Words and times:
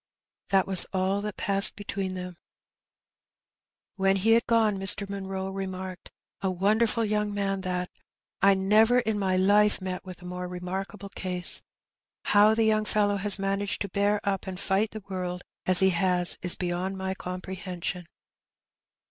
That 0.49 0.65
was 0.65 0.85
all 0.93 1.21
that 1.21 1.37
passed 1.37 1.75
between 1.75 2.15
them. 2.15 2.37
When 3.97 4.15
he 4.15 4.31
had 4.31 4.47
gone 4.47 4.79
Mr. 4.79 5.07
Munroe 5.07 5.49
remarked, 5.51 6.11
"A 6.41 6.49
wonder 6.49 6.87
ful 6.87 7.05
young 7.05 7.31
man 7.35 7.61
that; 7.61 7.87
I 8.41 8.55
never 8.55 9.01
in 9.01 9.19
my 9.19 9.37
Ufe 9.37 9.79
met 9.79 10.03
with 10.03 10.23
a 10.23 10.25
more 10.25 10.47
remarkable 10.47 11.09
case. 11.09 11.61
How 12.23 12.55
the 12.55 12.63
young 12.63 12.85
fellow 12.85 13.17
has 13.17 13.37
managed 13.37 13.79
to 13.81 13.89
bear 13.89 14.19
up 14.23 14.47
and 14.47 14.59
fight 14.59 14.89
the 14.89 15.03
world 15.07 15.43
as 15.67 15.81
he 15.81 15.91
has 15.91 16.35
is 16.41 16.55
beyond 16.55 16.97
my 16.97 17.13
com 17.13 17.39
prehension." 17.41 18.05